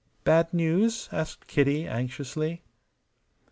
"Bad 0.23 0.51
news?" 0.51 1.09
asked 1.11 1.45
Kitty, 1.45 1.85
anxiously. 1.87 2.63